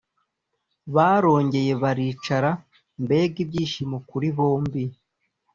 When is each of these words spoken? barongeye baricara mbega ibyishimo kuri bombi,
barongeye 0.95 1.71
baricara 1.81 2.51
mbega 3.03 3.37
ibyishimo 3.43 3.97
kuri 4.09 4.27
bombi, 4.37 4.83